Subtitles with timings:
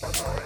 [0.00, 0.37] Bye-bye.